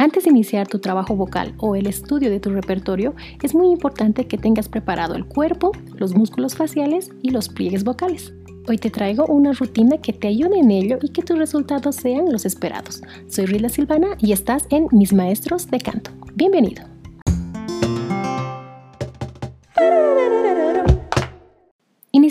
Antes 0.00 0.24
de 0.24 0.30
iniciar 0.30 0.66
tu 0.66 0.78
trabajo 0.78 1.14
vocal 1.14 1.52
o 1.58 1.76
el 1.76 1.86
estudio 1.86 2.30
de 2.30 2.40
tu 2.40 2.48
repertorio, 2.48 3.14
es 3.42 3.54
muy 3.54 3.70
importante 3.70 4.26
que 4.26 4.38
tengas 4.38 4.66
preparado 4.66 5.14
el 5.14 5.26
cuerpo, 5.26 5.72
los 5.94 6.14
músculos 6.14 6.56
faciales 6.56 7.10
y 7.20 7.32
los 7.32 7.50
pliegues 7.50 7.84
vocales. 7.84 8.32
Hoy 8.66 8.78
te 8.78 8.88
traigo 8.88 9.26
una 9.26 9.52
rutina 9.52 9.98
que 9.98 10.14
te 10.14 10.28
ayude 10.28 10.58
en 10.58 10.70
ello 10.70 10.98
y 11.02 11.10
que 11.10 11.20
tus 11.20 11.36
resultados 11.36 11.96
sean 11.96 12.32
los 12.32 12.46
esperados. 12.46 13.02
Soy 13.28 13.44
Rila 13.44 13.68
Silvana 13.68 14.16
y 14.20 14.32
estás 14.32 14.64
en 14.70 14.86
Mis 14.90 15.12
Maestros 15.12 15.70
de 15.70 15.80
Canto. 15.80 16.12
Bienvenido. 16.34 16.99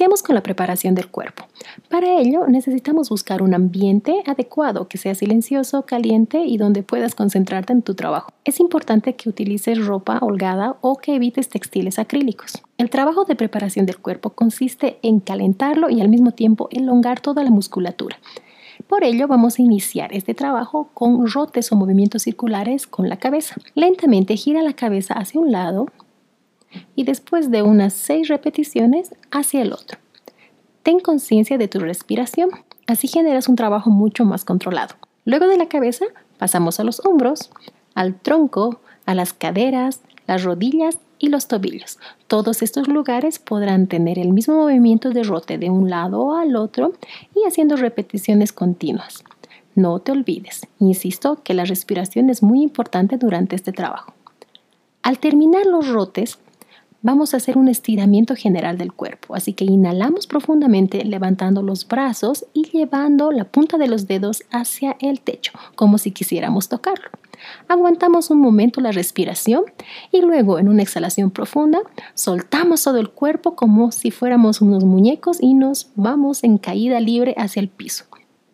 Iniciamos 0.00 0.22
con 0.22 0.34
la 0.34 0.42
preparación 0.42 0.94
del 0.94 1.08
cuerpo. 1.08 1.44
Para 1.90 2.18
ello 2.18 2.46
necesitamos 2.48 3.10
buscar 3.10 3.42
un 3.42 3.52
ambiente 3.52 4.22
adecuado 4.24 4.88
que 4.88 4.96
sea 4.96 5.14
silencioso, 5.14 5.82
caliente 5.82 6.42
y 6.46 6.56
donde 6.56 6.82
puedas 6.82 7.14
concentrarte 7.14 7.74
en 7.74 7.82
tu 7.82 7.94
trabajo. 7.94 8.32
Es 8.46 8.60
importante 8.60 9.14
que 9.14 9.28
utilices 9.28 9.84
ropa 9.84 10.18
holgada 10.22 10.76
o 10.80 10.96
que 10.96 11.14
evites 11.14 11.50
textiles 11.50 11.98
acrílicos. 11.98 12.62
El 12.78 12.88
trabajo 12.88 13.26
de 13.26 13.36
preparación 13.36 13.84
del 13.84 13.98
cuerpo 13.98 14.30
consiste 14.30 14.98
en 15.02 15.20
calentarlo 15.20 15.90
y 15.90 16.00
al 16.00 16.08
mismo 16.08 16.30
tiempo 16.30 16.70
elongar 16.70 17.20
toda 17.20 17.44
la 17.44 17.50
musculatura. 17.50 18.16
Por 18.88 19.04
ello 19.04 19.28
vamos 19.28 19.58
a 19.58 19.62
iniciar 19.62 20.14
este 20.14 20.32
trabajo 20.32 20.88
con 20.94 21.30
rotes 21.30 21.70
o 21.72 21.76
movimientos 21.76 22.22
circulares 22.22 22.86
con 22.86 23.10
la 23.10 23.18
cabeza. 23.18 23.56
Lentamente 23.74 24.36
gira 24.36 24.62
la 24.62 24.72
cabeza 24.72 25.12
hacia 25.12 25.40
un 25.40 25.52
lado, 25.52 25.88
y 26.94 27.04
después 27.04 27.50
de 27.50 27.62
unas 27.62 27.92
6 27.94 28.28
repeticiones 28.28 29.14
hacia 29.30 29.62
el 29.62 29.72
otro. 29.72 29.98
Ten 30.82 31.00
conciencia 31.00 31.58
de 31.58 31.68
tu 31.68 31.78
respiración, 31.80 32.50
así 32.86 33.08
generas 33.08 33.48
un 33.48 33.56
trabajo 33.56 33.90
mucho 33.90 34.24
más 34.24 34.44
controlado. 34.44 34.94
Luego 35.24 35.46
de 35.46 35.58
la 35.58 35.68
cabeza 35.68 36.06
pasamos 36.38 36.80
a 36.80 36.84
los 36.84 37.04
hombros, 37.04 37.50
al 37.94 38.18
tronco, 38.18 38.80
a 39.06 39.14
las 39.14 39.32
caderas, 39.32 40.00
las 40.26 40.44
rodillas 40.44 40.98
y 41.18 41.28
los 41.28 41.48
tobillos. 41.48 41.98
Todos 42.26 42.62
estos 42.62 42.88
lugares 42.88 43.38
podrán 43.38 43.86
tener 43.86 44.18
el 44.18 44.32
mismo 44.32 44.54
movimiento 44.54 45.10
de 45.10 45.22
rote 45.22 45.58
de 45.58 45.70
un 45.70 45.90
lado 45.90 46.34
al 46.34 46.56
otro 46.56 46.92
y 47.34 47.46
haciendo 47.46 47.76
repeticiones 47.76 48.52
continuas. 48.52 49.22
No 49.74 49.98
te 50.00 50.12
olvides, 50.12 50.66
insisto 50.78 51.42
que 51.44 51.54
la 51.54 51.64
respiración 51.64 52.30
es 52.30 52.42
muy 52.42 52.62
importante 52.62 53.18
durante 53.18 53.54
este 53.54 53.72
trabajo. 53.72 54.14
Al 55.02 55.18
terminar 55.18 55.66
los 55.66 55.88
rotes, 55.88 56.38
vamos 57.02 57.32
a 57.32 57.38
hacer 57.38 57.56
un 57.56 57.68
estiramiento 57.68 58.34
general 58.34 58.78
del 58.78 58.92
cuerpo. 58.92 59.34
Así 59.34 59.52
que 59.52 59.64
inhalamos 59.64 60.26
profundamente 60.26 61.04
levantando 61.04 61.62
los 61.62 61.86
brazos 61.86 62.46
y 62.52 62.64
llevando 62.70 63.32
la 63.32 63.44
punta 63.44 63.78
de 63.78 63.88
los 63.88 64.06
dedos 64.06 64.44
hacia 64.50 64.96
el 65.00 65.20
techo, 65.20 65.52
como 65.74 65.98
si 65.98 66.10
quisiéramos 66.10 66.68
tocarlo. 66.68 67.08
Aguantamos 67.68 68.30
un 68.30 68.38
momento 68.38 68.80
la 68.80 68.92
respiración 68.92 69.64
y 70.12 70.20
luego 70.20 70.58
en 70.58 70.68
una 70.68 70.82
exhalación 70.82 71.30
profunda 71.30 71.80
soltamos 72.14 72.84
todo 72.84 72.98
el 72.98 73.10
cuerpo 73.10 73.56
como 73.56 73.92
si 73.92 74.10
fuéramos 74.10 74.60
unos 74.60 74.84
muñecos 74.84 75.38
y 75.40 75.54
nos 75.54 75.90
vamos 75.94 76.44
en 76.44 76.58
caída 76.58 77.00
libre 77.00 77.34
hacia 77.38 77.60
el 77.60 77.68
piso. 77.68 78.04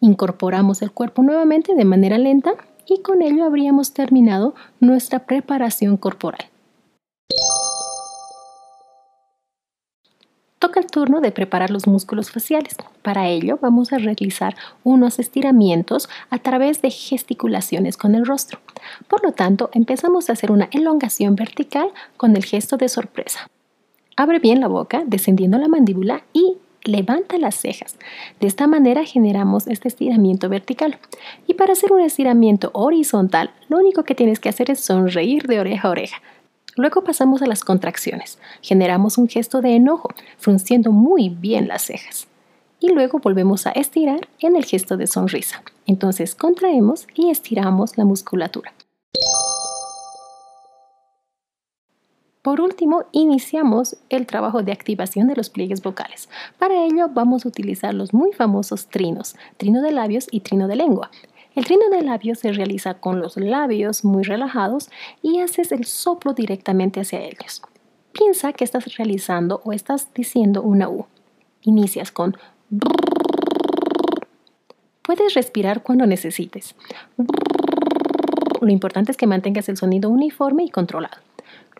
Incorporamos 0.00 0.82
el 0.82 0.90
cuerpo 0.90 1.22
nuevamente 1.22 1.74
de 1.74 1.84
manera 1.86 2.18
lenta 2.18 2.52
y 2.86 3.00
con 3.00 3.22
ello 3.22 3.44
habríamos 3.44 3.94
terminado 3.94 4.54
nuestra 4.80 5.20
preparación 5.20 5.96
corporal. 5.96 6.50
Toca 10.64 10.80
el 10.80 10.86
turno 10.86 11.20
de 11.20 11.30
preparar 11.30 11.68
los 11.68 11.86
músculos 11.86 12.30
faciales. 12.30 12.76
Para 13.02 13.28
ello 13.28 13.58
vamos 13.60 13.92
a 13.92 13.98
realizar 13.98 14.56
unos 14.82 15.18
estiramientos 15.18 16.08
a 16.30 16.38
través 16.38 16.80
de 16.80 16.88
gesticulaciones 16.90 17.98
con 17.98 18.14
el 18.14 18.24
rostro. 18.24 18.60
Por 19.06 19.22
lo 19.22 19.32
tanto, 19.32 19.68
empezamos 19.74 20.30
a 20.30 20.32
hacer 20.32 20.50
una 20.50 20.70
elongación 20.72 21.36
vertical 21.36 21.90
con 22.16 22.34
el 22.34 22.46
gesto 22.46 22.78
de 22.78 22.88
sorpresa. 22.88 23.46
Abre 24.16 24.38
bien 24.38 24.60
la 24.60 24.68
boca, 24.68 25.02
descendiendo 25.06 25.58
la 25.58 25.68
mandíbula 25.68 26.24
y 26.32 26.56
levanta 26.84 27.36
las 27.36 27.56
cejas. 27.56 27.98
De 28.40 28.46
esta 28.46 28.66
manera 28.66 29.04
generamos 29.04 29.66
este 29.66 29.88
estiramiento 29.88 30.48
vertical. 30.48 30.98
Y 31.46 31.54
para 31.54 31.74
hacer 31.74 31.92
un 31.92 32.00
estiramiento 32.00 32.70
horizontal, 32.72 33.50
lo 33.68 33.76
único 33.76 34.04
que 34.04 34.14
tienes 34.14 34.40
que 34.40 34.48
hacer 34.48 34.70
es 34.70 34.80
sonreír 34.80 35.46
de 35.46 35.60
oreja 35.60 35.88
a 35.88 35.90
oreja. 35.90 36.22
Luego 36.76 37.04
pasamos 37.04 37.40
a 37.42 37.46
las 37.46 37.62
contracciones. 37.62 38.38
Generamos 38.60 39.16
un 39.18 39.28
gesto 39.28 39.60
de 39.60 39.76
enojo, 39.76 40.08
frunciendo 40.38 40.90
muy 40.90 41.28
bien 41.28 41.68
las 41.68 41.82
cejas. 41.82 42.26
Y 42.80 42.88
luego 42.88 43.20
volvemos 43.20 43.66
a 43.66 43.70
estirar 43.70 44.28
en 44.40 44.56
el 44.56 44.64
gesto 44.64 44.96
de 44.96 45.06
sonrisa. 45.06 45.62
Entonces 45.86 46.34
contraemos 46.34 47.06
y 47.14 47.30
estiramos 47.30 47.96
la 47.96 48.04
musculatura. 48.04 48.72
Por 52.42 52.60
último, 52.60 53.04
iniciamos 53.12 53.96
el 54.10 54.26
trabajo 54.26 54.62
de 54.62 54.72
activación 54.72 55.28
de 55.28 55.34
los 55.34 55.48
pliegues 55.48 55.80
vocales. 55.80 56.28
Para 56.58 56.84
ello 56.84 57.08
vamos 57.08 57.46
a 57.46 57.48
utilizar 57.48 57.94
los 57.94 58.12
muy 58.12 58.32
famosos 58.32 58.88
trinos, 58.88 59.34
trino 59.56 59.80
de 59.80 59.92
labios 59.92 60.26
y 60.30 60.40
trino 60.40 60.68
de 60.68 60.76
lengua. 60.76 61.10
El 61.54 61.64
trino 61.64 61.88
de 61.88 62.02
labios 62.02 62.40
se 62.40 62.52
realiza 62.52 62.94
con 62.94 63.20
los 63.20 63.36
labios 63.36 64.04
muy 64.04 64.24
relajados 64.24 64.90
y 65.22 65.38
haces 65.38 65.70
el 65.70 65.84
soplo 65.84 66.34
directamente 66.34 67.00
hacia 67.00 67.20
ellos. 67.20 67.62
Piensa 68.12 68.52
que 68.52 68.64
estás 68.64 68.96
realizando 68.96 69.60
o 69.64 69.72
estás 69.72 70.12
diciendo 70.14 70.62
una 70.62 70.88
U. 70.88 71.06
Inicias 71.62 72.10
con 72.10 72.36
Puedes 75.02 75.34
respirar 75.34 75.82
cuando 75.82 76.06
necesites. 76.06 76.74
Lo 78.60 78.70
importante 78.70 79.12
es 79.12 79.16
que 79.16 79.26
mantengas 79.26 79.68
el 79.68 79.76
sonido 79.76 80.10
uniforme 80.10 80.64
y 80.64 80.70
controlado. 80.70 81.18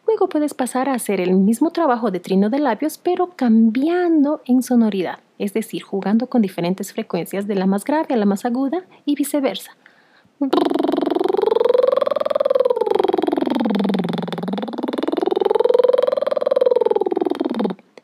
Luego 0.07 0.29
puedes 0.29 0.55
pasar 0.55 0.89
a 0.89 0.95
hacer 0.95 1.21
el 1.21 1.35
mismo 1.35 1.71
trabajo 1.71 2.11
de 2.11 2.21
trino 2.21 2.51
de 2.51 2.61
labios, 2.61 2.99
pero 2.99 3.31
cambiando 3.35 4.43
en 4.45 4.63
sonoridad, 4.63 5.19
es 5.39 5.53
decir, 5.53 5.83
jugando 5.83 6.29
con 6.29 6.43
diferentes 6.43 6.93
frecuencias 6.93 7.47
de 7.47 7.55
la 7.55 7.67
más 7.67 7.85
grave 7.85 8.15
a 8.15 8.17
la 8.17 8.27
más 8.27 8.45
aguda 8.45 8.85
y 9.05 9.15
viceversa. 9.15 9.77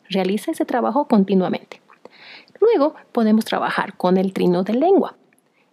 Realiza 0.09 0.51
ese 0.51 0.65
trabajo 0.65 1.07
continuamente. 1.07 1.81
Luego 2.59 2.95
podemos 3.11 3.45
trabajar 3.45 3.95
con 3.95 4.17
el 4.17 4.33
trino 4.33 4.63
de 4.63 4.73
lengua. 4.73 5.15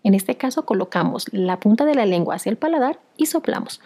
En 0.05 0.15
este 0.15 0.37
caso 0.37 0.65
colocamos 0.65 1.27
la 1.33 1.59
punta 1.59 1.85
de 1.85 1.95
la 1.95 2.07
lengua 2.07 2.37
hacia 2.37 2.51
el 2.51 2.57
paladar 2.57 3.01
y 3.17 3.27
soplamos. 3.27 3.81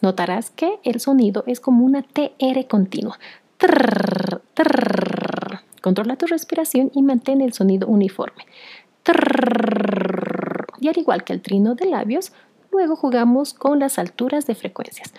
Notarás 0.00 0.50
que 0.50 0.78
el 0.82 1.00
sonido 1.00 1.44
es 1.46 1.60
como 1.60 1.84
una 1.84 2.02
TR 2.02 2.66
continua. 2.68 3.18
Controla 5.82 6.16
tu 6.16 6.26
respiración 6.26 6.90
y 6.94 7.02
mantén 7.02 7.42
el 7.42 7.52
sonido 7.52 7.88
uniforme. 7.88 8.46
Y 10.80 10.88
al 10.88 10.96
igual 10.96 11.24
que 11.24 11.32
el 11.32 11.42
trino 11.42 11.74
de 11.74 11.86
labios, 11.86 12.32
luego 12.70 12.96
jugamos 12.96 13.52
con 13.52 13.80
las 13.80 13.98
alturas 13.98 14.46
de 14.46 14.54
frecuencias. 14.54 15.12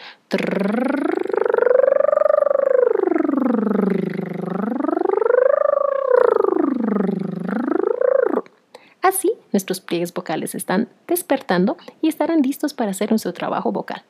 Así, 9.01 9.33
nuestros 9.51 9.81
pliegues 9.81 10.13
vocales 10.13 10.55
están 10.55 10.87
despertando 11.07 11.75
y 12.01 12.07
estarán 12.07 12.41
listos 12.41 12.73
para 12.73 12.91
hacer 12.91 13.11
nuestro 13.11 13.33
trabajo 13.33 13.73
vocal. 13.73 14.03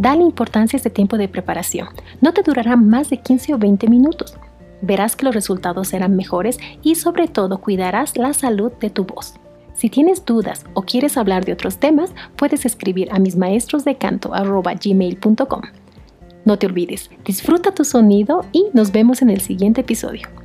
Dale 0.00 0.22
importancia 0.22 0.78
a 0.78 0.78
este 0.78 0.88
tiempo 0.88 1.18
de 1.18 1.28
preparación. 1.28 1.88
No 2.22 2.32
te 2.32 2.40
durará 2.42 2.74
más 2.74 3.10
de 3.10 3.18
15 3.18 3.52
o 3.52 3.58
20 3.58 3.86
minutos. 3.88 4.34
Verás 4.80 5.14
que 5.14 5.26
los 5.26 5.34
resultados 5.34 5.88
serán 5.88 6.16
mejores 6.16 6.56
y 6.82 6.94
sobre 6.94 7.28
todo 7.28 7.58
cuidarás 7.58 8.16
la 8.16 8.32
salud 8.32 8.72
de 8.80 8.88
tu 8.88 9.04
voz. 9.04 9.34
Si 9.74 9.90
tienes 9.90 10.24
dudas 10.24 10.64
o 10.72 10.82
quieres 10.82 11.18
hablar 11.18 11.44
de 11.44 11.52
otros 11.52 11.76
temas, 11.76 12.14
puedes 12.36 12.64
escribir 12.64 13.10
a 13.12 13.18
mis 13.18 13.36
maestros 13.36 13.84
de 13.84 13.96
canto 13.96 14.32
No 16.46 16.56
te 16.56 16.66
olvides, 16.66 17.10
disfruta 17.26 17.74
tu 17.74 17.84
sonido 17.84 18.46
y 18.52 18.68
nos 18.72 18.92
vemos 18.92 19.20
en 19.20 19.28
el 19.28 19.42
siguiente 19.42 19.82
episodio. 19.82 20.39